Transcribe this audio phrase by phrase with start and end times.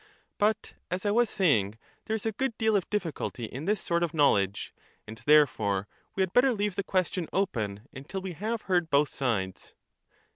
[0.39, 4.01] But, as I was saying, there is a good deal of difficulty in this sort
[4.01, 4.73] of know ledge,
[5.05, 9.75] and therefore we had better leave the question open until we have heard both sides.